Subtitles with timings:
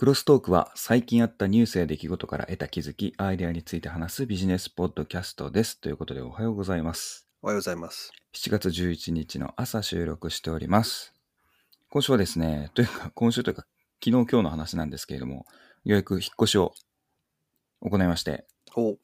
[0.00, 5.78] クロストークは最近あったニュースや出来事から得た気づき、アイデアについて話すビジネスポッドキャストです。
[5.78, 7.28] ということでおはようございます。
[7.42, 8.10] おはようございます。
[8.32, 11.12] 7月11日の朝収録しております。
[11.90, 13.66] 今週はですね、というか今週というか
[14.02, 15.44] 昨日今日の話なんですけれども、
[15.84, 16.72] ようやく引っ越しを
[17.82, 18.96] 行いまして、お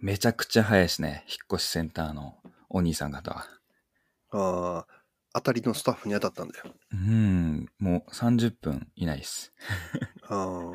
[0.00, 2.36] めちゃくちゃ早いですね、引っ越しセンターの
[2.70, 3.44] お兄さん方は。
[4.30, 4.97] あー
[5.34, 6.64] 当たりのスタッフに当たったんだよ。
[6.92, 9.52] うーん、もう30分いないです。
[10.22, 10.72] あー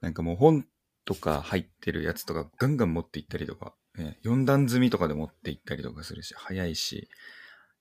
[0.00, 0.66] なんかもう本
[1.04, 7.08] とか入ってるやつとかガンガン持って行ったりとか、ね、4段積みとかで持って行ったりとかするし、早いし、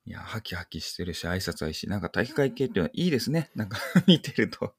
[0.05, 3.49] いや、ハキハキしてるし、挨拶はいいし、なんか体育会系っていうのはいいですね。
[3.55, 4.75] なんか 見てると。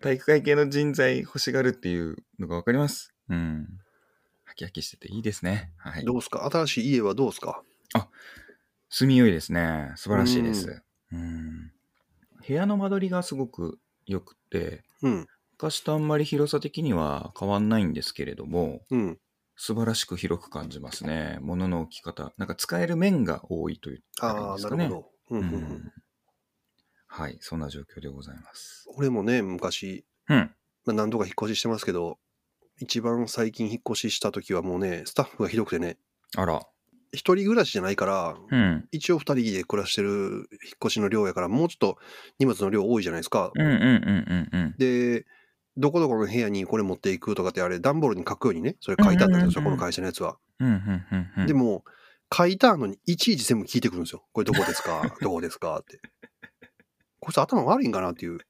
[0.00, 3.14] 体育会系の人材欲しがるっていうのがわかります。
[3.28, 3.68] うん。
[4.44, 5.72] ハキハキしてていいですね。
[5.78, 6.04] はい。
[6.04, 6.44] どうすか？
[6.50, 7.62] 新しい家はどうすか？
[8.90, 9.92] 住みよいですね。
[9.96, 10.82] 素晴らしいです。
[11.12, 11.72] うん。
[12.46, 15.26] 部屋の間取りがすごく良くて、うん。
[15.52, 19.18] 昔とあんまり広さ的には変わんないんですけれども、うん。
[19.56, 21.38] 素晴らしく広く感じますね。
[21.40, 22.32] 物の置き方。
[22.36, 24.84] なんか使える面が多いといいんああ、ですかね。
[24.84, 25.36] なるほど。
[25.36, 25.92] うん
[27.12, 28.86] はい、そんな状況でございます。
[28.96, 30.54] 俺もね、昔、うん。
[30.84, 32.18] まあ、何度か引っ越ししてますけど、
[32.78, 35.98] 一番最近引っ越しした時はもうね、スタッフがひどくてね、
[36.36, 36.62] あら。
[37.12, 38.88] 一人暮らしじゃないから、うん。
[38.92, 40.40] 一応二人で暮らしてる引っ
[40.84, 41.98] 越しの量やから、もうちょっと
[42.38, 43.52] 荷物の量多いじゃないですか。
[44.78, 45.26] で、
[45.76, 50.36] どこどこの部屋にこれ持っていくとかってあれ、段ボールに書くようにね、それ書いてあったんですよ、この会社のやつは。
[51.46, 51.84] でも、
[52.32, 54.24] 書いたのにいちいち全部聞いてくるんですよ。
[54.32, 55.02] これどこですか？
[55.20, 55.78] どこですか？
[55.80, 56.00] って。
[57.18, 58.38] こいつ頭悪いんかなっていう。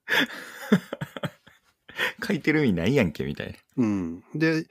[2.26, 3.58] 書いてる意味ないやんけ、みたいな。
[3.76, 4.24] うん。
[4.34, 4.66] で、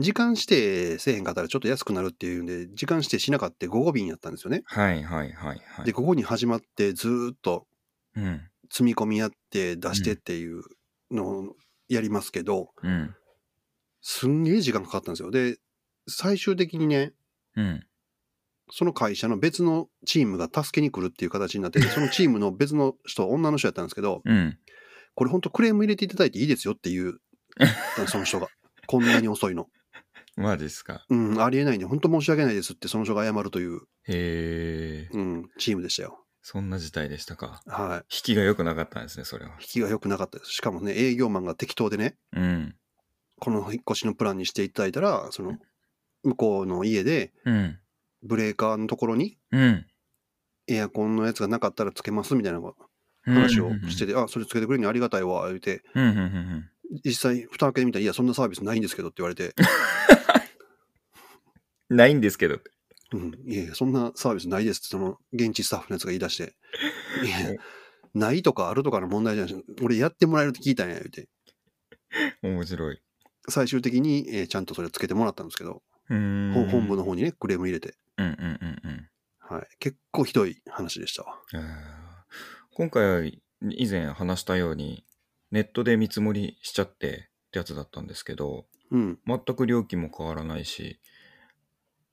[0.00, 4.62] 時間指定せえへんかったらちょっと安くなるっていうんで、時間指定しなかった午後便やったんですよね。
[4.66, 5.84] はいはいはいはい。
[5.84, 7.66] で、午後に始まってずーっと
[8.16, 8.42] うん。
[8.70, 10.62] 積み込みやって出してっていう
[11.10, 11.56] のを
[11.88, 13.14] やりますけど、うん。
[14.00, 15.30] すんげえ時間かかったんですよ。
[15.30, 15.58] で、
[16.08, 17.12] 最終的にね、
[17.56, 17.86] うん。
[18.70, 24.58] その会社の別のチームが助けに来るっていう形になってて、そのチームの別の人、女の人やったんですけど、うん。
[25.14, 27.20] これ本当クレーム入れていただいていいですよっていう、
[28.08, 28.48] その人が。
[28.86, 29.68] こんなに遅いの。
[30.36, 31.04] マジっすか？
[31.08, 35.08] うん、ありえないんで、本当申し訳ないですってその人が謝るという、へえ。
[35.12, 36.24] うん、チームでしたよ。
[36.42, 37.62] そんな事態でしたか？
[37.66, 38.14] はい。
[38.14, 39.66] 引きが良くなかったんですね、それは引。
[39.66, 40.52] きが良くなかったです。
[40.52, 42.74] しかもね、営業マンが適当でね、うん。
[43.40, 45.56] この引っ越しのプランにしていただいたら、その、
[46.22, 47.78] 向こうの家で、うん。
[48.22, 49.86] ブレーカーのところにうん。
[50.66, 52.74] エアコンのやつがなかったらつけますみたいなうん
[53.34, 56.70] 話をしてて、あ、それつけてくれるのありがたいわ、言うて、うんうんうんうん。
[57.04, 59.54] 実際、蓋開けてみたら、いや、そんなサービスないんですけどって言われて、
[61.88, 62.58] ないんですけど。
[63.12, 66.54] うん、いやいや、そんなサービスないですって、その現地スタッフのやつが言い出して、
[67.24, 67.54] いや、
[68.14, 71.28] ないとかあるとかの問題じゃないし、俺やってもらえるって聞いたんや、言うて、
[72.42, 73.00] 面白い。
[73.48, 79.08] 最終的に、えーちゃんとそれつけてもらったんですけど、本部の方にね、クレーム入れて、うんうんうんうん。
[79.38, 81.40] はい、結構ひどい話でしたわ。
[82.74, 85.04] 今回、以前話したように、
[85.54, 90.98] ネットで見積もりしちゃってってやつだったんですけど、うん、全く料金も変わらないし、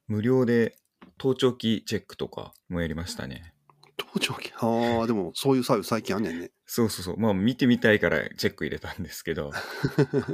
[0.08, 0.76] 無料で
[1.18, 3.56] 盗聴器チェックとかもやりましたね。
[3.98, 4.54] 盗聴器？
[4.58, 6.52] ああ、でもそういうサービス最近あんねんね。
[6.68, 7.18] そうそうそう。
[7.18, 9.52] まあ見てみたいからチェック入れたんですけど、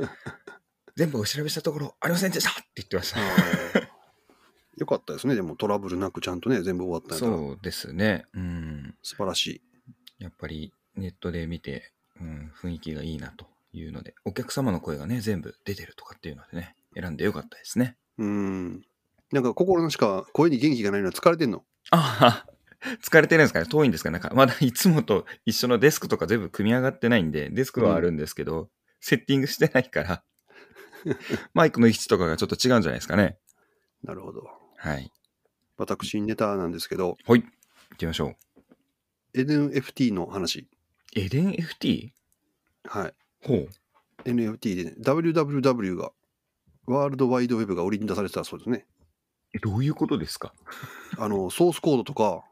[0.98, 3.22] 全部お調べしたところ、ありませんでしたって言ってました。
[4.76, 8.26] よかったですね、でもトラブルなくちゃんとね、全部終わったそうですね。
[8.34, 8.96] うん。
[9.02, 9.62] 素晴らしい。
[10.20, 17.98] やっぱりネットで見て、うん、雰囲気がいいなというので、お客様の声がね、全部出てるとかっていうのでね、選んでよかったですね。
[18.18, 18.82] うん。
[19.32, 21.64] なんか心なしか声に元気がないのは疲れてんの？
[21.92, 23.66] ああ、疲れてるんですかね？
[23.66, 30.24] 遠いんですかなんか、まだいつもと一緒のデスクとか全部組み上がってないんで、デスクはあるんですけど、セッティングしてないから、
[31.54, 33.38] マイクの位置とかがちょっと違うんじゃないですかね。
[34.04, 34.48] なるほど。
[34.78, 35.12] はい。
[35.78, 37.42] 私、ネタなんですけど、はい。
[37.42, 37.48] 行
[37.98, 38.36] きましょ
[39.34, 39.38] う。
[39.38, 40.68] NFT の話。
[41.20, 42.10] エデン FT?
[42.88, 43.14] はい。
[43.44, 43.70] ほう。
[44.24, 46.12] NFT で、ね、WWW が、
[46.86, 48.86] ワールドワイドウェブが売りに出されてたそうですね。
[49.56, 50.54] えどういうことですか？
[51.18, 52.44] あの、ソースコードとか、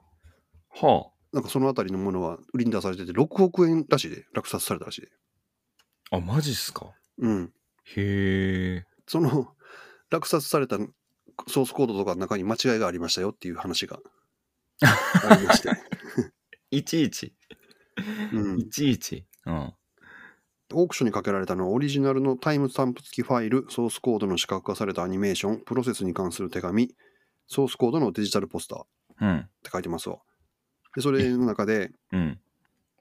[0.82, 5.10] はなんかそのあたりのものは売りに出されてて、6億円らしいで、落札されたらしいで。
[6.12, 6.18] あ。
[6.18, 6.92] あ、マジっすか？
[7.20, 7.54] うん。
[7.96, 8.86] へえ。
[9.08, 9.54] その、
[10.10, 10.78] 落札された
[11.48, 14.00] ソースコードとかの中に間違いがありましたよっていう話が
[14.82, 15.70] ありまして。
[16.72, 17.36] いちいち。
[18.34, 19.26] うん いちいち。
[19.46, 19.74] うん。
[20.74, 26.96] オークションにかけられたのはオリジナルのタイムスタンプ付きファイル、ソースコードの視覚化されたアニメーション、プロセスに関する手紙、
[27.48, 28.88] ソースコードのデジタルポスターっ
[29.22, 29.50] うん。
[29.64, 30.20] て書いてますわ。
[30.96, 32.40] で、それの中でうん。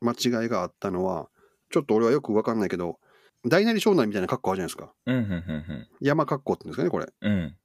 [0.01, 1.31] 間違いがあったのは、
[1.71, 3.01] ちょっと俺はよくわかんないけど、
[3.47, 4.95] 大なり小なりみたいな格好あるじゃないですか。
[5.07, 7.13] うん、うん、うん、山格好って言うんですかね、これ。
[7.21, 7.33] うん。
[7.33, 7.57] うん。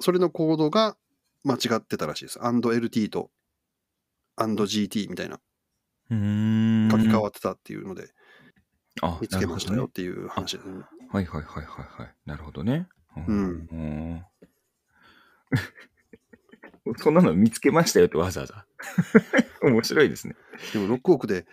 [0.00, 0.96] それのコードが
[1.44, 2.38] 間違ってたらしいです。
[2.38, 3.30] &LT と
[4.36, 5.40] &GT みたいな。
[6.08, 6.14] 書
[6.98, 8.08] き換わってたっていうので
[9.02, 10.84] あ見つけましたよっていう話ですね。
[11.10, 12.14] はいはいはいはいはい。
[12.24, 12.88] なるほどね。
[13.16, 14.24] うんうん。
[16.98, 18.66] そんなの見つけましたよってわざわざ。
[19.62, 20.36] 面白いですね。
[20.72, 21.46] でも6億で、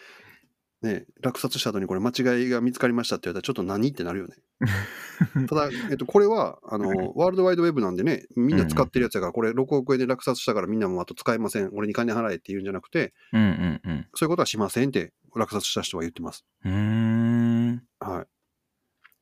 [0.83, 4.35] ね、落札した後にこれ間違いが見つかりましたって言われたらちょっと何ってなるよね。
[5.47, 14.07] ただ、えっと、これはあの ワールドワイドウェブなんでね、みんな使ってるやつやから、これ6億円で落札したからみんなもあと使えません、俺に金払えって言うんじゃなくて、うんうんうん。
[14.13, 16.45] そういうことはしませんって落札した人は言ってます。
[16.65, 17.83] うーん。
[17.99, 18.27] はい。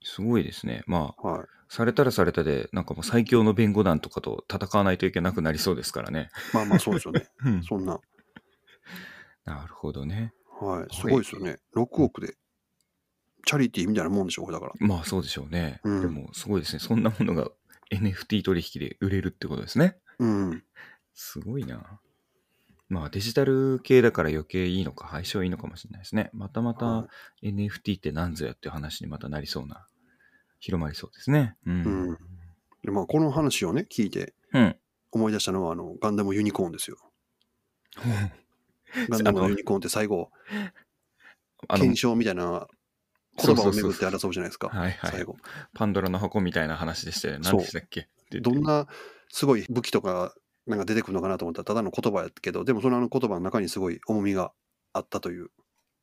[0.03, 0.83] すごいですね。
[0.87, 1.47] まあ、はい。
[1.69, 6.29] されたらされたで、なんかもう最強の弁護団とかと戦わないといけなくなりそうですからね。
[6.53, 7.29] まあまあそうですよね。
[7.45, 7.99] うんそんな。
[9.45, 10.33] なるほどね。
[10.65, 10.87] はい。
[10.93, 11.57] すごいですよね。
[11.75, 12.35] 6億で。
[13.45, 14.73] チャリティーみたいなもんでしょ、これだから。
[14.79, 15.81] まあそうでしょうね。
[15.83, 16.79] うんでもすごいですね。
[16.79, 17.49] そんなものが
[17.91, 19.97] NFT 取引で売れるってことですね。
[20.19, 20.63] うん。
[21.13, 21.99] すごいな。
[22.89, 26.29] まあデジタル系だから余計いいのか、相性いいのかもしれないですね。
[26.33, 27.07] またまはた
[27.41, 29.87] NFT って何ぞやっていう話にまたなりそうな、
[30.59, 31.55] 広まりそうですね。
[31.65, 31.83] うん。
[31.83, 32.17] うん
[32.83, 34.75] で、まあ、この話をね、聞いてうん。
[35.11, 36.97] 思い出したのは、あの、ガンダムユニコーンですよ。
[39.09, 40.31] ガンダムのユニコーンって最後、
[41.69, 42.67] 検、証みたいな
[43.43, 44.69] 言葉を巡って争うじゃないですか。
[44.69, 45.11] はいはい。
[45.11, 45.37] 最後。
[45.73, 47.43] パンドラの箱みたいな話でしたよね。
[47.43, 47.53] そう。
[47.53, 48.07] 何でしたっけ？
[48.39, 48.87] どんな
[49.29, 50.33] すごい武器とか
[50.65, 54.53] なんか出てくるのかなと思ったらただの言葉やけどでもそのあの言葉の中にすごい重みが
[54.93, 55.49] あったという。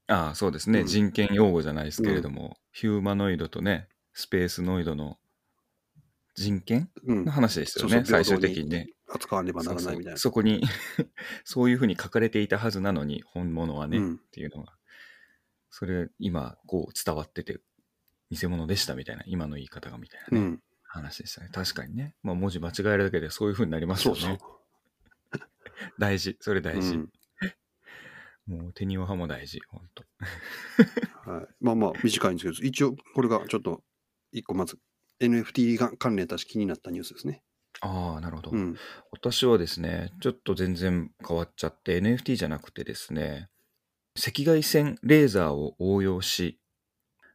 [0.08, 0.86] ああ、そうですね、うん。
[0.86, 5.18] 人権用語じゃないですけれども、ヒューマノイドとね、スペースノイドの
[6.38, 7.24] 人権うん。
[7.24, 8.88] の話ですよね、そうそう最終的にね。
[9.08, 10.18] 扱わねばなそうそらないうみたいな。
[10.18, 10.62] そこに
[11.44, 14.18] そういうふうに書かれていたはずなのに本物はね、っうん。
[14.30, 14.72] ていうのが。
[15.70, 17.60] それ今こう伝わってて
[18.30, 20.62] 偽物でしたみたいな今の言い方がみたいなね、うん。
[20.84, 21.50] 話でしたね。
[21.52, 24.38] 確かにね、まあ、文字間違えるだけでそういうふうになりますそうよね。
[24.40, 25.40] そう
[25.98, 26.36] 大事。
[26.40, 27.12] それ大事、うん。
[28.46, 30.04] もう手にはも大事本当。
[31.30, 33.84] はい、まあまあ短いんですけど一応これがちょっと
[34.32, 34.78] 一個まず
[35.20, 37.42] NFT が関連だし気になったニュースですね
[37.80, 38.76] ああなるほど、うん
[39.12, 43.48] 私はですね、ちょっと全然変わっちゃって NFT じゃなくてですね、
[44.16, 46.60] 赤外線レーザーを応用し、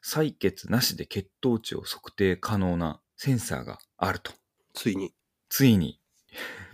[0.03, 4.33] 採血なしで血糖値を測定可能なセンサーがあると。
[4.73, 5.13] ついに
[5.49, 5.99] ついに。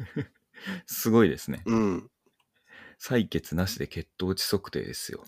[0.87, 1.61] すごいですね。
[1.65, 2.09] うん
[2.99, 5.23] 採血なしで血糖値測定ですよ。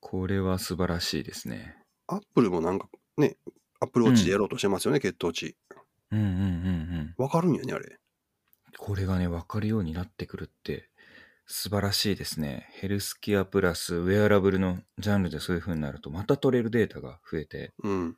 [0.00, 1.76] これは素晴らしいですね。
[2.06, 3.36] アップルもなんかね
[3.80, 5.56] アップルウォッチでやろうとしてますよね、血糖値
[6.10, 7.14] うんうんうんうん。
[7.16, 7.98] わかるんやねあれ
[8.76, 10.88] これがね、分かるようになってくるって
[11.46, 12.68] 素晴らしいですね。
[12.72, 18.16] ヘルスケアプラスウェアラブルのジャンルでそういう風になるとまた取れるデータが増えて、うん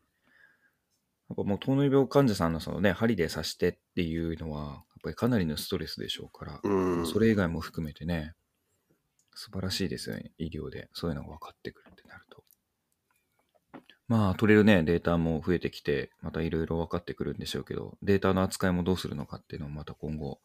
[1.31, 8.35] やっぱもう糖尿病患者さんのそのね、針で刺してっていうのは、やっぱりかなりのストレスでしょうから、うんそれ以外も含めてね、
[9.37, 10.89] 素晴らしいですよね、医療で。
[10.93, 11.90] そういうのが分かってくる。
[14.11, 20.41] まあ、取れるね、データも増えてきて、またいろいろ分かってくるんでしょうけど、データの扱いもどうするのかっていうのもまた今後、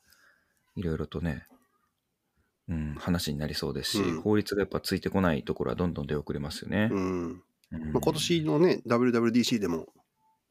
[0.75, 1.47] いろいろとね、
[2.69, 4.21] うん、話になりそうですし、うん。
[4.21, 6.89] 法律がやっぱついてこないところはどんどん出遅れますよね。
[6.91, 7.41] うん。
[7.71, 7.91] うん。
[7.91, 9.87] まあ、今年のね WWDC でも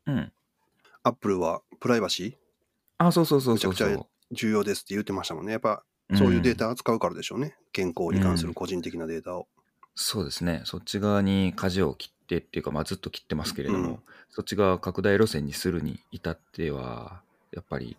[0.06, 0.33] うん。
[1.04, 2.35] アップルはプライバシー？
[2.99, 3.88] あ、そうそうそうそうそう。
[3.88, 5.52] めちゃく重要ですって言ってましたもんね。
[5.52, 9.47] やっぱそういうデータ扱うからでしょうね、健康に関する個人的なデータを、
[9.94, 10.62] そうですね。
[10.64, 13.99] そっち側に舵を切ってっていうか、まあ、ずっと切ってますけれども、うん
[14.31, 17.97] そっち側拡大路線にするに至っては、やっぱり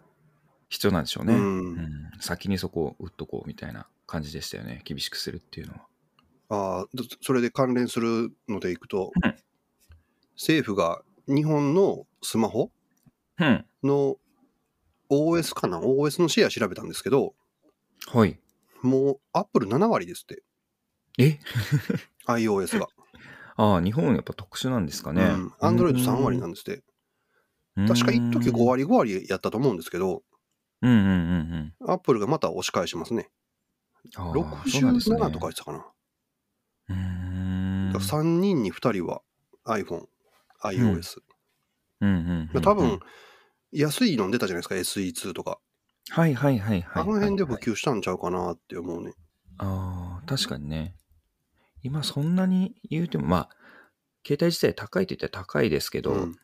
[0.68, 1.34] 必要なんでしょうね。
[1.34, 1.90] うんうん
[2.20, 4.82] 先にそこを打っとこうみたいな感じでしたよね。
[4.84, 5.80] 厳しくするっていうのは。
[6.50, 9.36] ああどそれで関連するのでいくと、うん
[10.36, 12.70] 政府が日本のスマホ？
[13.40, 13.66] うん。
[13.82, 14.18] の
[15.10, 17.34] OS かな？OS のシェア調べたんですけど
[18.08, 18.38] はい。
[18.82, 20.44] もうアップル7割ですって
[21.18, 21.40] え
[22.28, 22.88] ？iOS が、
[23.56, 25.24] ああ、日本やっぱ特殊なんですかね。
[25.24, 26.84] うん、Android3 割なんですって
[27.88, 28.84] 確か一時5割。
[28.84, 30.24] 割5割やったと思うんですけど
[30.82, 31.92] うんうんうんうん。
[31.92, 33.30] アップルがまた押し返しますね
[34.16, 35.86] ああそうなんですね67とか言ってたかな
[36.90, 37.92] うーん。
[37.94, 39.22] だから3人に2人は
[39.66, 40.06] iPhone、
[40.64, 41.22] iOS。
[42.02, 43.00] うんうんうんうん多分、
[43.72, 45.60] 安いの出たじゃないですか、SE2 とか。
[46.10, 47.04] はいはいはいはい。
[47.04, 49.14] あの辺で普はい及したんちゃうかなって思うね。
[49.58, 50.96] ああ、確かにね。
[51.86, 53.50] 今そんなに言うても、まあ、
[54.26, 56.36] 携帯自体高いって言ったら高いですけど、うん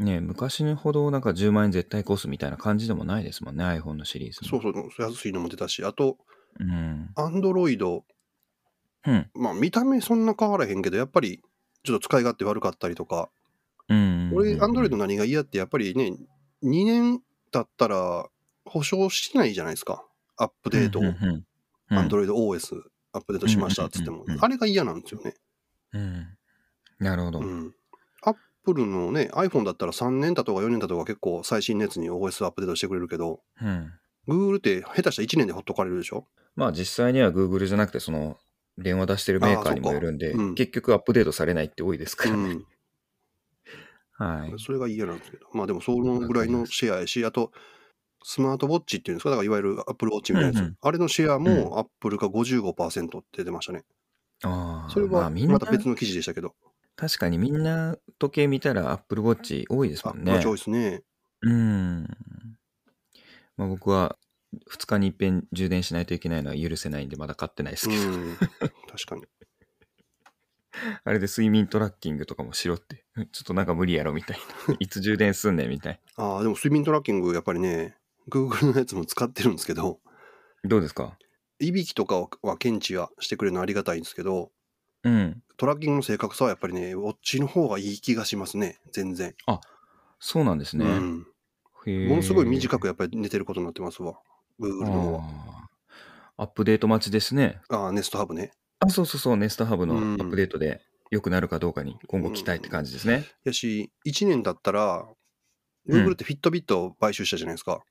[0.00, 4.60] ね、昔ほどなんか10万円絶対コースみたいな感じでもないですもんね、iPhone のシリーズも。
[4.60, 6.18] そうそう、安いのも出たし、あと、
[6.58, 7.10] うん。
[7.16, 8.02] Android、
[9.06, 9.30] うん。
[9.34, 11.40] まあ見た目そんな変わらへんけど、やっぱり
[11.84, 13.30] ちょっと使い勝手悪かったりとか、
[13.88, 14.32] うん。
[14.34, 15.04] 俺、アンドロイドの。
[15.06, 16.16] 何が嫌って、やっぱりね、
[16.64, 17.20] 2年
[17.52, 18.26] 経ったら
[18.64, 20.04] 保証してないじゃないですか。
[20.36, 21.04] アップデートを。
[21.90, 22.82] アンドロイロイド OS
[23.14, 25.34] アップデートしましたっつってもあれが嫌なんですよね。
[25.92, 25.98] ド。
[26.00, 26.26] うん。
[26.98, 27.40] なるほど。
[27.40, 27.74] うん。
[28.22, 33.92] アップルのね、iPhone だったら3年だとか4年だとか結構最新のやつに OS アップデートしてくれるけど、うん。
[34.26, 36.26] Google って下手したら1年でほっとかれるでしょ？
[36.56, 38.38] まあ実際には Google じゃなくて、その、
[38.76, 42.50] 電話出してるメーカーにもよるんでうん、結局アップデートされないって多いですからね。
[42.50, 42.66] うん。
[44.16, 44.54] はい。
[44.58, 45.46] それが嫌なんですけど。
[45.52, 47.52] まあでもそのぐらいのシェアやし、あと、
[48.26, 50.56] スマートウォッチっていうんですか、だからいわゆる Apple Watch みたいなやつ。
[50.56, 53.84] うんうんあれのシェアうも Apple が55%って出ましたね。
[54.42, 54.90] ああ。
[54.90, 56.54] それはまた別の記事でしたけど。
[56.96, 60.40] 確かにみんな時計見たら Apple Watch 多いですもんね。
[60.42, 61.02] 多いですね。
[61.42, 62.04] うん。
[63.58, 64.16] まあ僕は
[64.70, 68.36] 2日に一遍充電しないといけないのは許せないんでまだ買ってないですうけど、ん。
[68.90, 69.24] 確かに。
[71.04, 74.38] あれで睡眠トラッキングとかもしろって、ちょっとなんか無理やろみたい
[74.68, 74.74] な。
[74.80, 77.96] いつ充電すんねんみたいああ、でも睡眠トラッキングやっぱりね、
[78.28, 80.00] Google のやつも使ってるんですけど、
[80.62, 80.68] な。
[80.70, 81.16] どうですか？
[81.60, 84.50] いびきとかは検知はしてくれるのありがたいんですけど、
[85.04, 85.42] うん。
[85.56, 89.34] トラッキングの正確さはやっぱりね、ウォッチの方がいい気がしますね、全然。
[90.18, 90.84] そうなんですね。
[90.84, 91.26] うん。
[91.86, 94.14] へーものすごい短くやっぱり寝てることになってますわ。
[94.58, 95.20] Google の方は。
[95.22, 95.64] あー
[96.36, 97.60] アップデート待ちですね。
[97.68, 98.50] ああ、ネストハブね。
[98.80, 103.24] あ、そうそうそう、ネストハブのアうんップデートで良くなるかどうかに今後期待って感じですね。
[103.44, 105.06] やし、1年だったら、
[105.86, 107.82] うん Google ってフィットビットを買収したじゃないですか。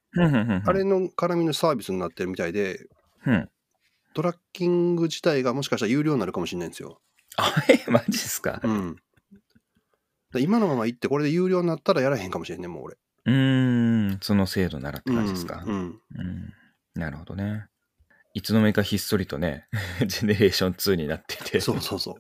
[0.65, 2.87] あれの絡みのサービスになってるみたいで、
[3.25, 3.49] うん。
[4.15, 6.99] トラッキング自体がもしかしたら有料になるかもしれないんですよ。
[7.37, 8.61] あ、え、マジですか？
[8.63, 8.95] うん。
[10.31, 12.97] だ今のまま行って、これで有料になったらやらへんかもしれんね、もう俺。
[13.25, 15.63] うーん、その制度ならってうん感じですか？
[15.65, 15.99] うん。
[16.15, 16.53] うん、
[16.95, 17.67] なるほどね。
[18.33, 19.67] いつの間にかひっそりとね、
[20.07, 22.15] ジェネレーション2になってて、そうそうそう。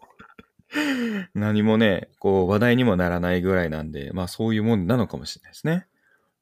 [1.33, 5.87] 何もね、こう話題にもならないぐらいなんで、まあそういうもんなのかもしれないですね。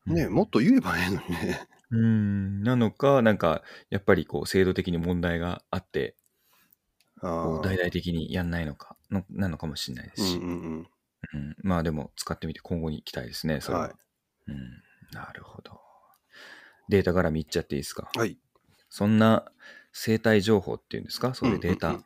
[0.06, 1.68] ねもっと言えばええのにね。
[1.92, 6.16] うん、なのか、なんか、やっぱりこう制度的に問題があって、
[7.22, 10.88] 大々的にやんないのかの、なのかもしれないですし、うんうんうん。
[11.34, 13.84] うんまあでも使ってみて今後に期待ですね、それは。
[13.84, 13.94] はい
[14.48, 14.58] うん、
[15.12, 15.80] なるほど。
[16.90, 18.10] データ絡みいっちゃっていいですか？
[18.16, 18.38] はい。
[18.90, 19.46] そんな
[19.94, 22.00] 生態情報っていうんですか、そういうデータ。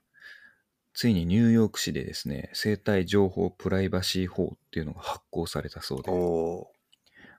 [0.96, 6.72] ついにニューヨーク市でですね、生態情報プライバシー法っていうのが発行されたそうで、お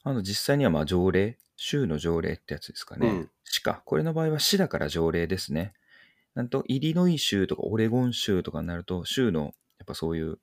[0.04, 3.08] あの実際にはまあ条例、州の条例ってやつですかね。
[3.08, 3.82] うん市か。
[3.86, 5.72] これの場合は市だから条例ですね。
[6.34, 10.38] なんと、イリノイ州とかオレゴン州とかになると、州のやっぱそういう、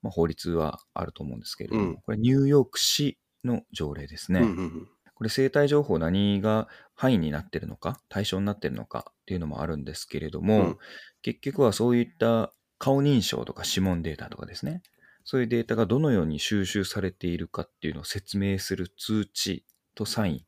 [0.00, 4.40] まあ、法律はあると思うんですけれども、うんこれニューヨーク市の条例ですね。
[4.40, 4.88] うんうんうん。
[5.14, 10.78] これ生態情報何が範囲になってるのか、対象になってるのかっていうのもあるんですけれども、うん
[11.22, 14.82] 結局はそういった顔認証とか指紋データとかですね、
[15.24, 20.46] そういうデータがどのように収集されているかっていうのを説明する通知とサイ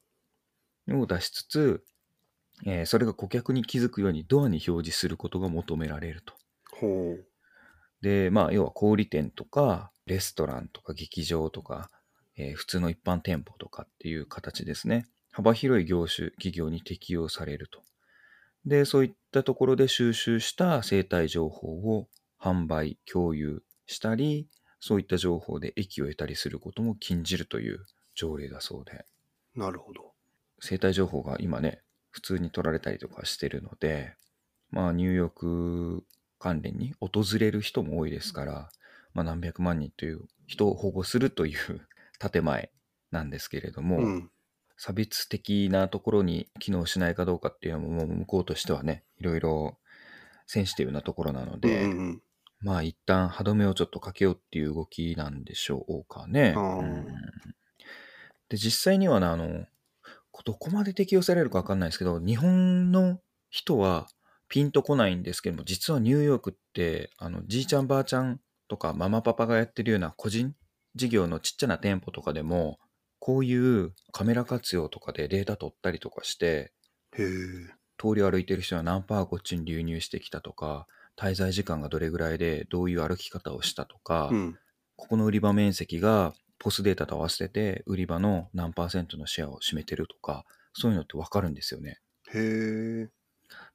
[0.88, 1.85] ンを出しつつ、
[2.67, 6.35] えーそれが顧客に気づくようにドアに表示することが求められると。
[6.71, 7.28] ほう。
[8.00, 11.90] で、まあ、要は小売店とか、レストランとか劇場とか、
[12.37, 15.07] えー普通の一般店舗とかっていう形ですね。
[15.38, 17.85] 幅広い業種、企業に適用されると。
[18.66, 22.09] で、そういったところで収集した生態情報を
[22.40, 24.49] 販売、共有したり、
[24.80, 29.07] そういった情報で益を得たりすることも禁じるという条例だそうで、
[29.54, 30.12] なるほど。
[30.59, 34.16] 生態情報が今ね、普通に取られたりとかしてるので、
[34.73, 36.04] まあ、ニューヨーク
[36.40, 38.71] 関連に訪れる人も多いですから、
[39.14, 41.87] まあ、何百万人という人を保護するという
[42.18, 42.73] 建前
[43.12, 44.30] なんですけれども、うん。
[44.79, 49.77] 差別的なところに機能しないかどうかっていうのも、もう向こうとしてはね、いろいろ
[50.47, 52.23] センシティブなところなので、うんうん
[52.61, 56.55] まあ一旦歯止めをちょっとかけようっていう動きなんでしょうかね。
[56.57, 57.07] うん。
[58.49, 59.65] で、実際にはね、あの、
[60.45, 63.21] どこまで適用されるかわかんないですけど、日本の
[63.51, 64.09] 人は
[64.49, 70.55] ピンとこないんですけども、実はニューヨークって、あの、じいちゃんばあちゃんとかママパパがやってるような個人
[70.95, 72.79] 事業のちっちゃな店舗とかでも、
[73.19, 76.73] こういうカメラ活用とかでデータ取ったりとかして、
[77.17, 77.27] へえ。
[77.99, 84.59] 通りを歩いてる人は何パーこっちに流入してきたとか、滞在時間がどれぐらいでどういう歩き方をしたとか、うん。
[84.97, 91.99] ここの売り場面積がポスデータと合わせて売り場の何パーセントのシェアを占めてるとか、そういうのってわかるんですよね。
[92.33, 93.09] へえ。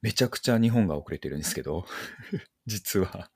[0.02, 1.86] めちゃくちゃ日本が遅れてるんですけど、
[2.66, 3.30] 実は。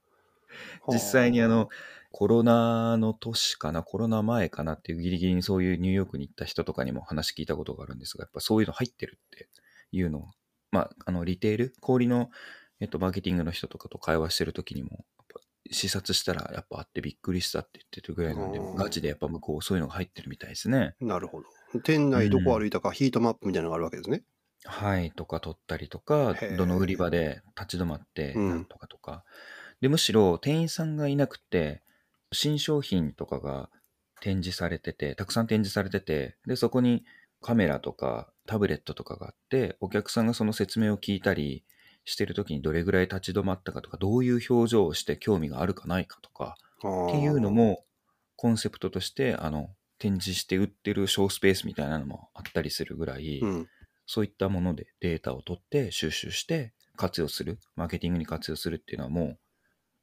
[0.90, 1.70] 実際にあの、
[2.18, 9.48] コロナの年かな、コロナ前かなっていうギリギリにそういうニューヨークに行った人とかにも話聞いたことがあるんですが、やっぱそういうの入ってるって
[9.92, 10.28] いうのを、
[10.72, 12.32] まあ、あの、リテール、小売りの、
[12.80, 15.06] えっと、マーケティングの人とかと会話してる時にも、
[15.70, 20.96] 視察したらやっぱあってびっくりしたって言ってるぐらいなんでガチでやっぱ向こうそういうのが入ってるみたいですね。
[21.00, 21.80] なるほど。
[21.82, 24.24] 店内どこ歩いたかヒートマップみたいなのがあるわけですね。
[24.66, 29.24] はいとか取ったりとかどの売り場で立ち止まってうんなんとかとか、
[29.82, 31.84] でむしろ店員さんがいなくて
[32.32, 33.70] 新商品とかが
[34.22, 37.04] 展示されててたくさん展示されててでそこに
[37.42, 41.64] カメラとかタブレットとかがあってお客さんがその説明を聞いたり
[42.06, 46.68] してる時にどれぐらい立ち止まったかとかどういう表情をして興味があるかないかとかっ
[47.08, 47.84] っていうの、も
[48.36, 49.70] コンセプトとしてあの
[50.00, 53.68] 展示して売ってるショースペースみたいなのもあったりするぐらい、うん。
[54.06, 59.40] そういったものでデータを取って収集して活用するマーケティングに活用するっていうのはもう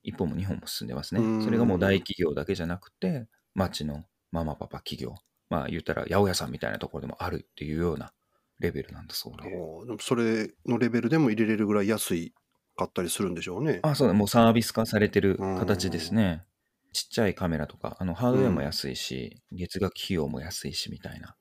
[0.04, 1.20] 一本も二本も進んでますね。
[1.20, 1.44] うん。
[1.44, 5.14] それがもう大企業だけじゃなくて町のママパパ企業
[5.50, 8.12] まあ言ったら八百屋さんみたいなところでもあるっていうような
[8.60, 12.34] レベルなんだそうでそれのレベルでも入れれるぐらい安い
[12.76, 13.80] かったりするんでしょうね。
[13.82, 14.14] あそうだ。
[14.14, 16.44] もうサービス化されてる形ですね。
[16.92, 21.36] ちっちゃいカメラとかあのハードウェアも安いし、月額費用も安いしみたいな。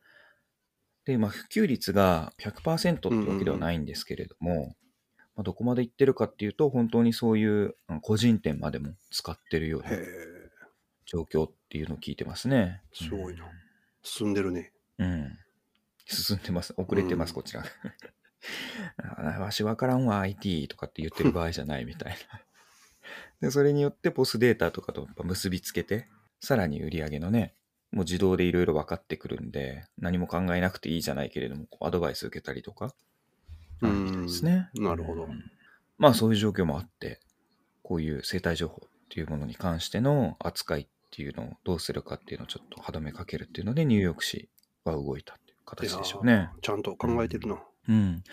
[1.05, 4.75] で、まあ、普及率が100%ってわけではないんですけれども、
[5.35, 9.89] まあ、どこまでいってるかっていうと、本当にそういううん個人店までも使ってるような
[11.05, 12.81] 状況っていうのを聞いてますね。
[12.93, 13.45] すごいな
[14.03, 14.73] 進んでるね。
[14.99, 15.11] うん。
[15.11, 15.37] うん。
[16.05, 16.73] 進んでます。
[16.77, 17.63] 遅れてます、うんこちら。
[19.17, 22.41] あわしわからんわ、IT とかって言ってる場合じゃないみたいな。
[23.41, 26.07] で、それによってポスデータとかと結びつけて、
[26.39, 27.55] さらに売り上げのね、
[27.91, 32.93] もう自動でいろいろ分かってくるんで、何も考えなくていいじゃないけれども、アドバイス受けたりとか、
[33.81, 34.69] みたいですね。
[34.75, 35.53] うんなるほどうん
[35.97, 37.19] まあそういう状況もあって、
[37.81, 44.49] こういう生態情報っていうものに関しての扱いっていうのをどうするかっていうのをちょっと歯止めかけるっていうので、ニューヨーク市
[44.83, 46.49] は動いたっていう形でしょうね。
[46.61, 47.57] ちゃんと考えてるな。
[47.87, 48.23] うん。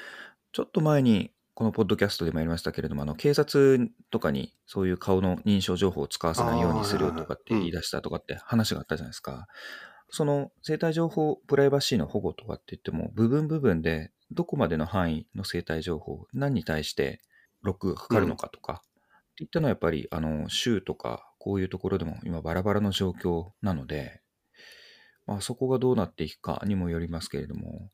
[0.53, 9.47] ちょっと前に、このポッドキャストでもやりましたけれども、あの、警察とかにそういう顔の認証情報を使わせないようにするとかって言い出したとかって話があったじゃないですか。
[10.11, 17.21] その生体情報プライバシーの保護とかって言っても、部分部分でどこまでの範囲の生体情報、何に対して
[17.63, 24.21] ロックがかかるのかとか、っていったのはやっぱり、あの、州とか、こういうところでも今バラバラの状況なので、
[25.27, 27.91] まあそこがどうなっていくかにもよりますけれども、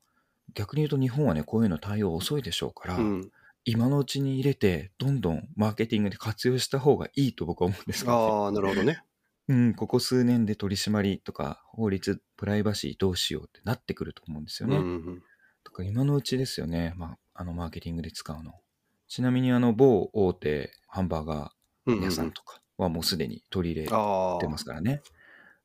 [0.54, 3.30] 逆に言うと日本はね、こういうの対応遅いでしょうから、うん。
[3.64, 9.02] 今のうちに入れて、どんどんマーケティングで活用した方がいいと僕は思うんですけど、ね、ああ、なるほどね。
[9.48, 14.76] うん、ここ数年で取り締まりとか法律、プライバシーどうしようってなってくると思うんですよね。
[14.76, 15.22] うんうん
[15.64, 18.54] だから今のうちですよね、まあ、あのマーケティングで使うの。
[19.08, 21.52] ちなみにあの某大手ハンバーガ
[21.86, 22.00] うん。
[22.00, 25.02] ー屋さんとかはもうすでに取り入れてますからね。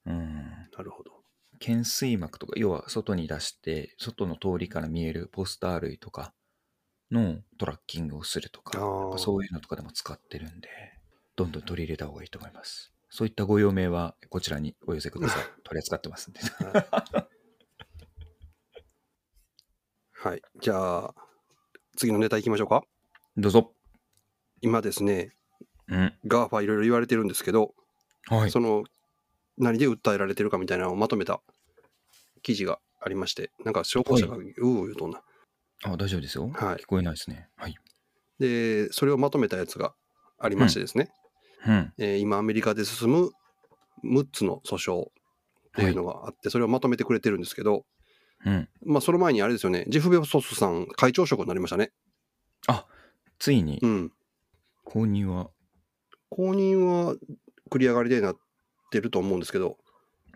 [0.06, 0.36] うん。
[0.76, 1.12] なるほど。
[1.60, 6.34] 懸垂膜とか、要は外に出して、外の通りから見えるポスター類とか
[7.12, 8.80] のトラッキングをするとか、
[9.18, 10.70] そういうのとかでも使ってるんで、
[11.36, 12.92] どんどん取り入れた方がいいと思います。
[13.12, 15.44] そういったご用命はこちらにお寄せください。
[15.64, 16.40] 取り扱ってますんで。
[20.14, 20.42] はい。
[20.62, 21.16] じゃあ、
[21.98, 22.84] 次のネタいきましょうか。
[23.36, 23.76] どうぞ。
[24.62, 25.36] 今ですね、
[25.90, 26.18] うん。
[26.26, 27.76] GAFA いろいろ言われてるんですけど、
[28.28, 28.52] はい。
[28.52, 28.86] その、
[29.58, 31.42] 何で訴えられてるかみたいなのをまとめた
[32.44, 35.22] 記事がありまして、なんか証拠者がうう言うとんな。
[35.84, 36.48] あ、大丈夫ですよ。
[36.48, 37.50] はい聞こえないですね。
[37.58, 37.76] はい。
[38.40, 39.94] で、それをまとめたやつが
[40.38, 41.12] ありましてですね、
[41.68, 41.94] うん。
[41.98, 43.32] えー今アメリカで進む
[44.04, 45.12] 6つの訴訟っ
[45.76, 47.86] ていうのがあって、それをまとめてくれてるんですけど、
[48.46, 48.70] うん。
[48.86, 51.92] まあその前にあれですよね、ジェフ・ベソスさん会長職になりましたね。
[52.68, 52.86] あ、
[53.40, 54.12] ついにうん。
[54.86, 55.50] 購入は、
[56.30, 57.16] 公認は
[57.70, 58.38] 繰り上がりでなっ
[58.92, 59.78] てると思うんですけど、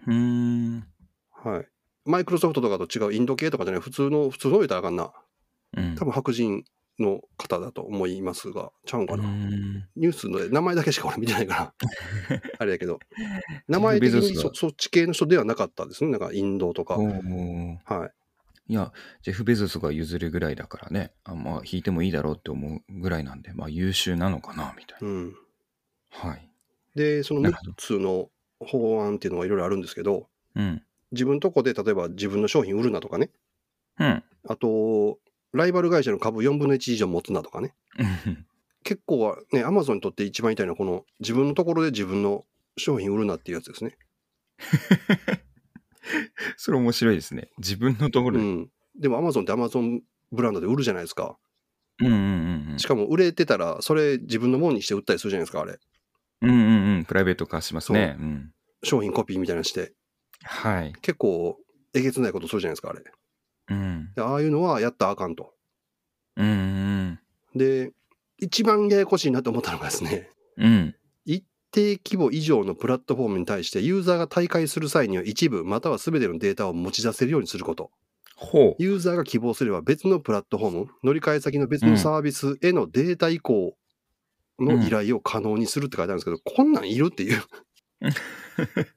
[0.07, 0.88] うーん。
[1.31, 1.67] はい。
[2.05, 5.11] マイクロソフトとかと違うインド系とかじゃない、普通の、普通の言うたらあかんな。
[5.75, 5.95] うん。
[5.95, 6.63] 多分白人
[6.99, 9.23] の方だと思いますが、ちゃうんかな？
[9.95, 11.73] ニュースの名前だけしか俺見てないから、
[12.58, 12.99] あれやけど、
[13.67, 16.12] 名前的にそそっち系の人ではなかったですね。
[16.12, 16.95] なんかインドとか。
[16.95, 18.12] はい。
[18.67, 25.08] いや、ジェフ・ベゾスが譲るぐらいだからね、あまあ、引いてもいいだろうって思うぐらいなんで、まあ、優秀なのかな、みたいな。
[25.08, 25.36] うん。
[26.10, 26.49] はい。
[26.95, 28.29] で、その6なるほどつの
[28.60, 30.84] 法案っていうのがいろいろあるんですけど、うん。
[31.12, 33.29] 自分とこで例えば自分の商品売るなとかね、
[33.99, 34.23] うん。
[34.47, 35.19] あと、
[35.55, 38.45] ライバル会社の株4分の1以上持つなとかね、うん
[38.85, 42.45] 結構はね、アマゾンにとって一番痛いのは、この自分のところで自分の
[42.77, 43.97] 商品売るなっていうやつですね。
[46.55, 47.49] それ面白いですね。
[47.57, 48.43] 自分のところで。
[48.43, 48.71] うん。
[48.95, 51.35] でもアマゾンってアマゾンブランドで売るじゃないですか。
[51.99, 52.85] うんうんうんうんし。
[52.85, 55.79] かも売れてたら、それ自分のものにして売ったりするじゃないですか、あれ。
[56.41, 57.05] うんうんうん。
[57.05, 58.17] プライベート化しますね。
[58.19, 58.53] うん。
[58.83, 59.93] 商品コピーみたいなのして。
[60.43, 60.93] はい。
[61.01, 61.57] 結構、
[61.95, 63.01] えげつないことするじゃないですか、あれ。
[63.69, 64.13] うん。
[64.15, 65.54] でああいうのはやったらあかんと。
[66.38, 67.19] うんうん
[67.56, 67.93] で、
[68.38, 70.95] 一番ややこしいなと思ったのがですね、うん。
[71.25, 77.91] 一定規模以上のプラットフォームに対してユーザーが大会する際には一部または全てのデータを持ち出せるようにすること。
[78.36, 78.84] ほう。
[78.84, 83.75] ユーザーが希望すれば別のプラットフォーム、乗り換え先の別のサービスへのデータ移行
[84.60, 87.41] の依頼を可能にするって書いてあるんですけど、こんなんいるっていう。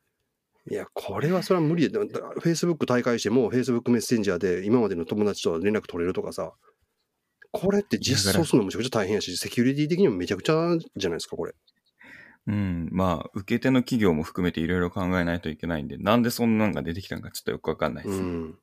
[0.71, 6.53] いや、これはそれは無理で、Facebook 大会しても Facebook メッセンジャーで今までの友達とは連絡取れるとかさ、
[7.53, 11.55] これって実装するのむちゃくちゃ大変やし、セキュリティ的にもめちゃくちゃじゃないですか、これ。
[12.47, 12.89] うん。
[12.93, 18.19] まあ、受け手の企業も含めていろいろ考えないといけないんで、なんでそんなんが出てきたのかちょっとよくわかんないです。
[18.19, 18.59] うん。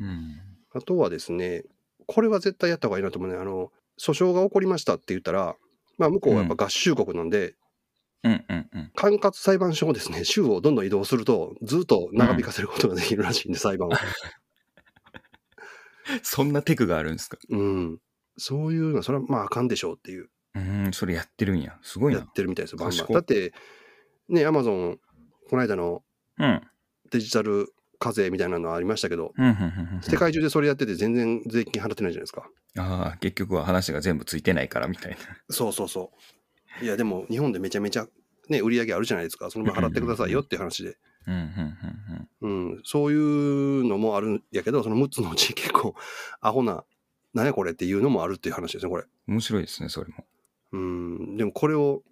[0.00, 0.40] うん。
[0.72, 1.64] あとはですね、
[2.06, 3.36] これは絶対やった方がいいなと思うね。
[3.36, 5.56] あの、訴訟が起こりましたって言ったら、
[5.98, 7.54] まあ向こうはやっぱ合衆国なんで、
[8.24, 8.90] うんうんうん。
[8.94, 13.92] 管轄裁判所をですね、州をどんどん移動すると、ずっと長引かせることができるらしいんで、裁判を。
[16.22, 17.38] そんなテクがあるんですか？
[17.50, 18.00] うん。
[18.36, 21.78] そういうのは、それはまああかんでしょうっていう、うん、それやってるんや。
[21.82, 22.28] すごいやっな。
[22.28, 23.12] てるみたいですよ、バンバン。
[23.12, 23.52] だって、
[24.28, 24.98] ね、アマゾン、
[25.50, 26.02] この間の
[26.38, 26.62] うん。
[27.10, 29.32] デジタル課税みたいなのありましたけど。
[30.02, 32.48] 世界中でそれやってて全然税金払ってないじゃないですか。
[32.76, 35.18] ああ、結局は話が全部ついてないからみたいな。
[35.50, 36.37] そうそうそう。
[36.82, 38.06] いや、でも日本でめちゃめちゃ、
[38.48, 39.50] ね、売り上げあるじゃないですか。
[39.50, 40.96] その分払ってくださいよっていう話で。
[42.40, 45.94] うん、そういうのもあるんやけど、その6つのうち結構、
[46.40, 46.84] アホな、
[47.34, 49.04] なんやこれっていうのもあるっていう話ですね、これ。
[49.04, 49.34] うん。
[49.34, 50.24] 面白いですね、それも。
[50.72, 52.02] うん、でもこれを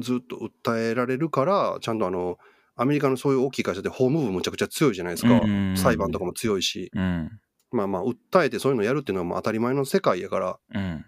[0.00, 2.38] ずっと訴えられるから、ちゃんとあの、
[2.76, 5.40] アメリカのそういう大きい会社で法務部むちゃくちゃ強いじゃないですか。
[5.76, 6.90] 裁判とかも強いし。
[6.94, 7.30] うん。
[7.72, 11.04] まあまあ、訴えてそういうのやるっていうのはもう当たり前の世界やから、うん。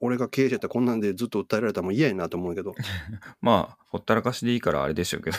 [0.00, 2.74] 俺が経営者やったらこんなんでずっと訴えられたらもう嫌やなと思うけど。
[3.40, 5.36] まあ、ほったらかしでいいからあれでしょうけど。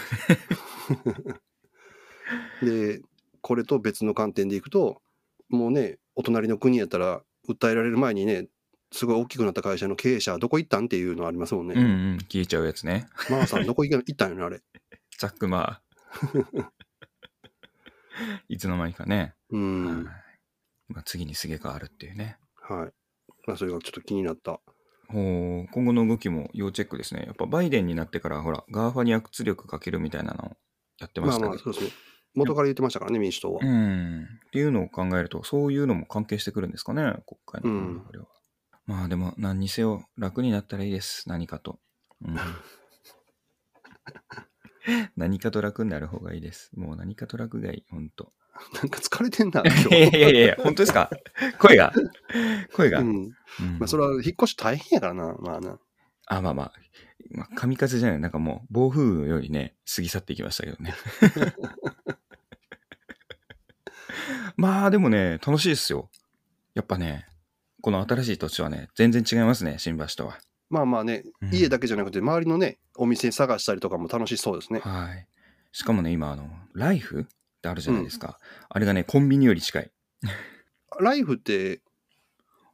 [2.65, 3.01] で、
[3.41, 5.01] これと別の観点でいくと、
[5.49, 8.47] もうね、お隣の国やったら、訴えられる前にね、
[8.91, 11.75] すごい大きくなった会社の経営者、どこ行ったんっていうのありますもんね。
[11.75, 12.17] うんうん。
[12.19, 13.07] 消えちゃうやつね。
[13.29, 14.61] マーさん、どこ行行ったんよね、あれ。
[15.17, 16.65] チャックマー。
[18.49, 19.35] いつの間にかね。
[19.49, 20.05] うん。
[20.05, 20.27] はい
[20.89, 22.37] まあ、次にすげ変わるっていうね。
[22.55, 22.93] はい。
[23.47, 24.59] まあ、それがちょっと気になった。
[25.09, 27.23] ほう今後の動きも要チェックですね。
[27.25, 30.57] やっぱバイデンになってから、ほら、 GAFA に圧力かけるみたいなのを
[30.99, 31.49] やってままあしたけど。
[31.51, 31.91] まあ、そうですね。
[32.35, 33.61] 元から言ってましたからね、民主党は。
[33.63, 34.23] うん。
[34.23, 38.25] っていうのを考えると、そういうのも関係してくるんですかね、国会のこれは。
[38.85, 41.79] まあでも、何にせよ楽になったらいいです、何かと。
[42.21, 42.35] うん、
[45.15, 46.71] 何かと楽になる方がいいです。
[46.75, 48.33] もう何かと楽がいい、ほんと。
[48.73, 51.09] なんか疲れてんな、 いやいやいやいや、本当ですか？
[51.59, 51.93] 声が？
[52.73, 52.99] 声が？
[52.99, 53.29] ううんん。
[53.79, 55.79] まあ、それは引っ越し大変やからな、まあな。
[56.27, 56.73] あ、まあまあ。
[57.29, 60.93] まあ、神風じゃない、なんかもう、暴風雨のようにね、過ぎ去っていきましたけどね。
[64.55, 66.09] まあ、でもね、楽しいですよ。
[66.73, 67.27] やっぱね、
[67.81, 70.37] この新しい土地はね、全然違いますね、新橋とは。
[70.69, 74.79] まあまあね、うん家だけじゃなくて、周りのね、お店探したりとかも楽しそうですね。
[74.79, 75.27] はい。
[75.71, 78.39] しかもね、今、あの、ライフってあるじゃないですか。
[78.69, 79.91] あれがね、コンビニより近い。
[80.99, 81.81] ライフって、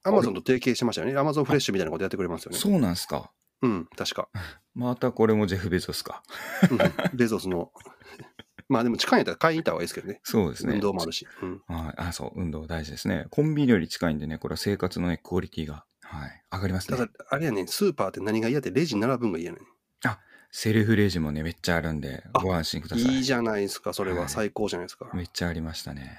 [0.03, 1.17] アマゾンと提携してましたよね。
[1.17, 2.57] アマゾンフレッシュみたいなことやってくれますよね。
[2.57, 3.31] そうなんすか。
[3.61, 4.27] うん、確か。
[4.75, 6.23] またこれもジェフ・ベゾスか。
[6.69, 7.71] うんベゾスの。
[8.69, 10.19] まあでも近いんやったら買いに行った方がいいですけどね。
[10.23, 10.73] そうですね。
[10.73, 11.27] 運動もあるし。
[11.41, 11.61] うん。
[11.67, 11.93] はい。
[11.97, 13.27] あ、そう、運動大事ですね。
[13.29, 19.59] コンビニより近いんでね、これは生活のね、クオリティが、はい、上がりますねただ。、あれやね、スーパーって何が嫌ってレジに並ぶんが嫌ね。
[20.55, 23.15] セルフレジもね、めっちゃあるんで、あご安心ください。
[23.15, 25.09] いいじゃないですか、それははい最高じゃないですか。
[25.11, 26.15] めっちゃありましたね。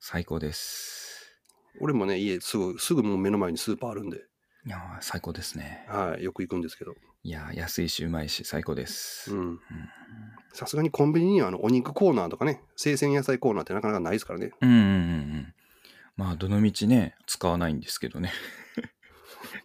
[0.00, 1.36] 最高です。
[1.78, 4.24] 俺もね、家すぐ、すぐもう目の前にスーパーあるんで、
[4.66, 5.84] いやー、最高ですね。
[5.88, 6.94] はい、よく行くんですけど。
[7.22, 9.36] いやー、安いし、うまいし、最高です。
[9.36, 9.60] うん。
[10.54, 14.52] さすがにコンビニにはあのお肉コーナーとかね、生鮮野菜コーナーってなかなかないですからね。
[14.62, 15.54] うんうんうんうん。
[16.16, 18.32] まあ、どのみちね、使わないんですけどね。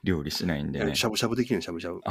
[0.03, 1.03] 料理しないんでねし。
[1.05, 2.01] ゃぶしゃぶできるよ、しゃぶしゃぶ。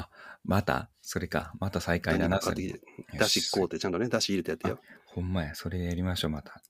[0.44, 1.53] また、それか。
[1.61, 2.81] また再開だな、それ
[3.18, 4.81] だしこうってちゃんとね、だし入れてやってよ。
[5.07, 6.62] ほんまや、それやりましょう、また。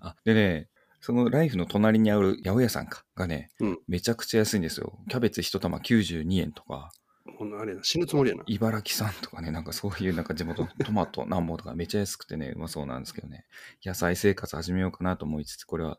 [0.00, 0.68] あ、でね、
[1.00, 3.04] そのライフの隣にある八百屋さんか？
[3.16, 4.98] がね、うんめちゃくちゃ安いんですよ。
[5.08, 6.90] キャベツ一玉92円とか、
[7.38, 8.44] こんなあれ死ぬつもりやな。
[8.46, 13.46] 茨城産とかね、なんかそういうなんか地元のトマトなんぼとかめっちゃ安くてね、うまそうなんですけどね。
[13.84, 15.98] 野菜生活始めようかなと思いつつ、これは、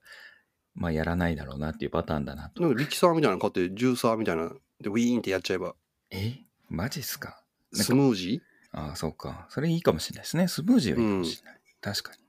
[0.74, 2.62] まあやらないだろうなっていうパターンだなと。
[2.64, 5.76] なんか力サーみたいなの買って、ジューサーみたいな、で、ウィーンってやっちゃえば、
[6.12, 6.36] え？
[6.70, 7.42] マジっすか？
[7.74, 9.48] スかムージああ、そうか。
[9.50, 10.48] それいいかもしれないですね。
[10.48, 11.60] スムージーはいいかもしれない。
[11.82, 12.20] 確かに。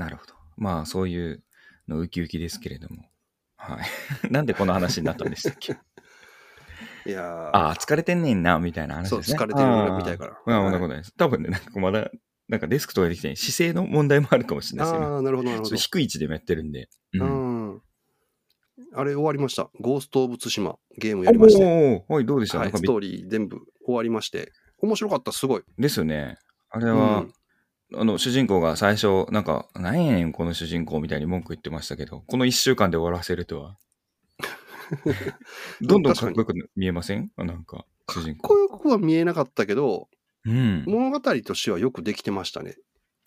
[0.00, 0.34] なるほど。
[0.56, 1.42] まあ、そういう
[1.88, 3.04] のウキウキですけれども。
[3.56, 3.86] はい。
[4.32, 5.72] なんでこの話になったんでしたっけ？
[5.72, 5.78] ー
[7.06, 9.38] いやーああ、疲れてんねんな、みたいな話そう、ですね。
[9.38, 10.32] 疲れてるみたいから。
[10.32, 11.12] ああ、まあ、そんなはいことないです。
[11.16, 12.10] 多分ね、なんかまだ、
[12.48, 15.06] なんかデスクとかできて、姿勢の問題もあるかもしれないですよね。
[15.06, 15.76] ああ、なるほど、なるほど。
[15.76, 16.88] 低い位置でもやってるんで。
[17.12, 17.70] うん。
[17.70, 17.82] うん。
[18.94, 19.70] あれ終わりました。
[19.80, 21.64] ゴースト・オブ・ツシマ、ゲームやりまして。
[21.64, 24.52] おーはい、どうでした、はい、ストーリー全部終わりまして。
[24.78, 25.62] 面白かった、すごい。
[25.78, 26.38] ですよね。
[26.70, 27.32] あれうは、ん。
[27.94, 33.78] あの、主人公が最初、なんか、何やねん、この主人公みたいに文句言ってましたけど、この一週間で終わらせるとは。
[35.82, 37.30] どんどんかっこよく見えません？
[37.36, 38.48] なんか、主人公。
[38.48, 40.08] かっこよくは見えなかったけど、
[40.48, 40.84] うん。
[40.86, 42.76] 物語としてはよくできてましたね。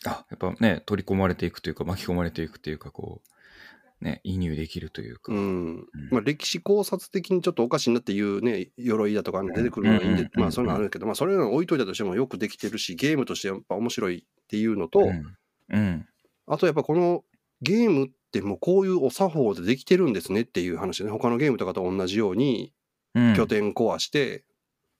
[0.05, 5.31] あ、やっぱね、取り込まれていくというか、巻き込まれていくというか、こう、ね、移入できるというか。
[5.31, 5.87] うん。
[6.09, 15.37] まあ、歴史考察的にちょっとおかしいなっていうね、鎧だとか出てくるのはいいんでまあそういうのあるけど、まあそれらの置いといたとしてもよくできてるし、ゲームとしてやっぱ面白いっていうのと、うん。
[15.69, 16.07] うん。
[16.47, 17.23] あとやっぱこの
[17.61, 22.73] ゲームってもうこういうお作法でできてるんですねっていう話でね、他のゲームとかと同じように
[23.13, 23.35] うん。
[23.35, 24.45] 拠点壊して、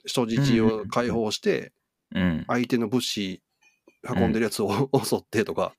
[0.05, 1.73] 人質を解放して、
[2.13, 2.45] うん。
[2.47, 3.41] 相手の物資
[4.04, 5.74] 運んでるやつを 襲ってとか、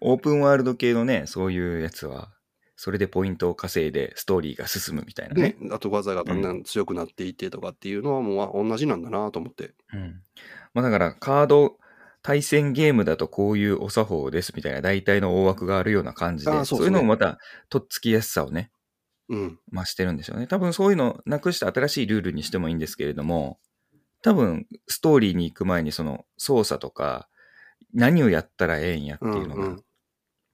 [0.00, 2.32] オープンワールド系のね、そういうやつは、
[2.76, 5.56] それでポイントを稼いでストーリーが進むみたいなね。
[5.58, 9.74] ね、あと技がだんだん強くなっていってとかっていうのはもう同じなんだなと思って。
[9.92, 10.22] うん。
[10.74, 11.76] まあだから、カード
[12.22, 18.70] 対戦ゲームだとこういうお作法ですみたいな大体の大枠があるような感じで、そううですねいうのもまた、とっつきやすさをね、
[19.28, 19.58] うん。
[19.72, 20.46] 増してるんでしょうね。
[20.46, 23.58] 多分そういうのなくして新しいルールにしてもいいんですけれども、
[24.22, 27.28] 多分ストーリーに行く前にその操作とか、
[27.94, 29.84] 何をやったらええんやっていうのがうんうん、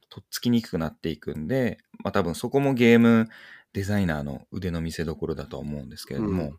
[0.08, 3.28] とっつきにくくなっていくんで、まあ多分そこもゲーム
[3.72, 6.58] デザイナーの腕の見せ所だとは思うんですけれども、うん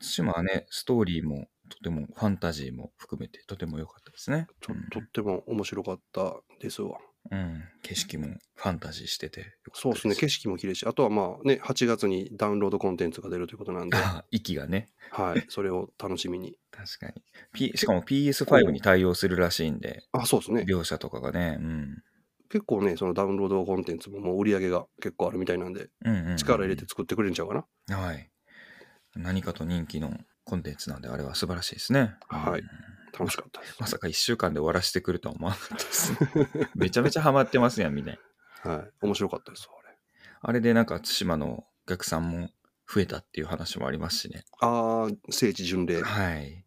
[0.00, 4.46] 対馬はね、ストーリーもとてもファンタジーも含めてとても良かったですね。
[4.60, 6.98] ちょとっても面白かったですわ。
[7.30, 16.58] うん、うん景色もファンタジーしててよかったそうですね、景色も綺麗し、あとはまあね、8月にダウンロードコンテンツが出るということなんで、あ 息がね、はい、それを楽しみに。
[16.70, 17.22] 確かに。
[17.52, 20.62] P、しかも PS5 に対応するらしいんで、あ、そうですね。
[20.62, 22.02] 描写とかがね、うん。
[22.48, 27.96] 結構ね、そのダウンロードコンテンツももう売り上げが結構あるみたいなんで、うんうんうん力入れて作ってくれるんちゃうかな。
[27.96, 28.30] はい。
[29.14, 32.14] 何かと人気のコンテンツなんで、あれは素晴らしいですね。
[32.28, 33.76] はいうん楽しかったです。
[33.80, 36.12] まさか1週間で終わらせてくるとは思わなかったです。
[36.74, 38.18] めちゃめちゃハマってますやん、みたい
[38.64, 38.70] な。
[38.70, 39.96] はい、面白かったです、あれ。
[40.40, 42.50] あれでなんか対馬のお客さんも
[42.92, 44.44] 増えたっていう話もありますしね。
[44.60, 46.02] あー、聖地巡礼。
[46.02, 46.64] はい。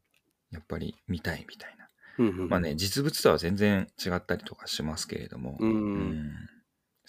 [0.51, 1.89] やっぱり見たいみたいな。
[2.19, 6.33] うんうんうんまあね、実物とは全然違ったりとかしますけれども、うん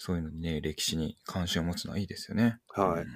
[0.01, 2.59] そういうのにね、歴史に関心を持つのはいいですよね。
[2.69, 3.07] はいうん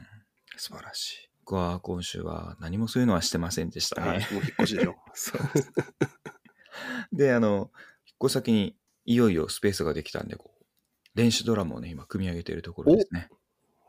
[0.56, 1.30] 素晴らしい。
[1.46, 4.08] 僕は今週は何もそういうのはしてませんでしたね。
[4.08, 4.96] はい、もう引っ越しでしょ。
[5.14, 5.72] そうです。
[7.14, 7.72] で、あの、
[8.06, 10.66] 引っ越し先にいよいよスペースができたんで、こう、
[11.16, 13.30] 電子ドラムをね、今組み上げているところですね。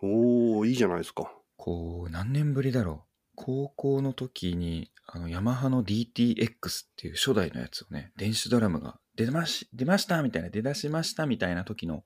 [0.02, 1.32] おー、いいじゃないですか。
[1.56, 3.08] こう、何年ぶりだろう。
[3.36, 12.04] 高校の時に、あの、ヤマハの DTX っていう初代のやつをね、電子ドラムが出まし、出ましたみたいな、出だしましたみたいな時の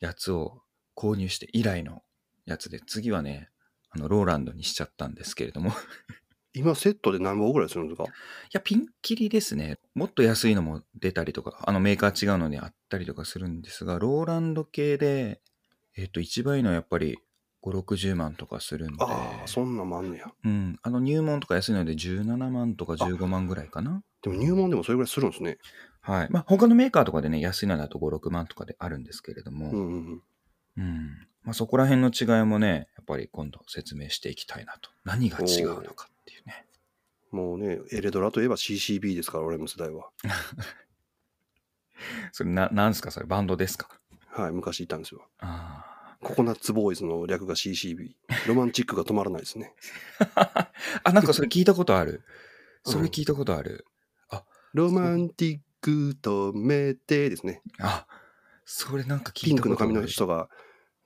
[0.00, 0.62] やつを
[0.96, 2.02] 購入して以来の
[2.46, 3.50] やつで、次はね、
[3.90, 5.72] あの、ローランドにしちゃったんですけれども、
[6.54, 8.04] 今セットで何本ぐらいするんですか？
[8.04, 8.06] い
[8.52, 9.78] や、ピンキリですね。
[9.94, 15.40] もっと安いのも出たりとか、あのメーカー違うのにあったりとかするんですが、ローランド系で、
[15.96, 17.18] えっ、と、一番いいのはやっぱり
[17.62, 20.32] 5、60万とかするんで、ああ、そんなんもあんねや。
[20.44, 24.02] うん、あの入門とか安いので17万とか15万ぐらいかな。
[24.22, 25.58] でも入門でもそれぐらいするんですね。
[26.00, 26.28] はい。
[26.30, 29.74] まあ、他のメーカーとかでね、安いのだと5、6万とかであるんですけれども、うん。
[29.74, 30.22] うんうん
[30.76, 31.28] うん。
[31.42, 34.90] まあ、そこら辺の違いもね、やっぱり今度説明していきたいなと。
[35.04, 36.66] 何が違うのかっていうね。
[37.30, 40.08] もうね、エレドラといえば CCB ですから、俺の世代は。
[42.32, 43.10] それな、なんすか？
[43.10, 43.88] それバンドですか？
[44.30, 45.28] はい、昔いたんですよ。
[45.38, 48.14] あココナッツボーイズの略が CCB。
[48.48, 49.74] ロマンチックが止まらないですね。
[50.34, 50.70] あ。
[51.04, 52.12] あ、なんかそれ聞いたことある。
[52.12, 52.14] う
[52.90, 53.86] んそれ聞いたことある。
[54.74, 57.62] ロマンティック止めてですね。
[57.78, 58.06] あ、
[58.66, 59.92] それなんか聞ピンクのいたことある。
[59.94, 60.50] 髪の人が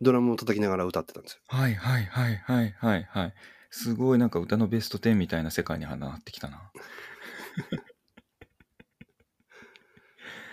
[0.01, 1.39] ドラムを叩きながら歌ってたんですよ。
[1.47, 3.35] はいはいはいはいはいはい。
[3.71, 6.71] すごいなんか歌のベスト10みたいな世界になってきたな。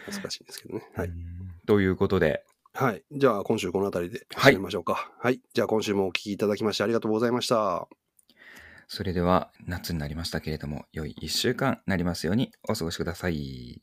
[0.06, 0.90] 懐かしいんですけどね。
[0.96, 1.08] はい。
[1.08, 3.04] うんということで、はい。
[3.12, 5.12] じゃあ今週この辺りではい始めましょうか。
[5.20, 5.42] はい。
[5.54, 7.88] じゃあ今週もお聞きいただきましてありがとうございました。
[8.88, 13.82] それでは夏になりましたけれども、良い1週間なりますようにお過ごしください。